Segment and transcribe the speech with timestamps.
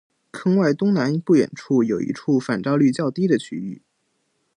[0.31, 1.47] 坑外东南不远
[1.87, 3.83] 有一处反照率较低的区域。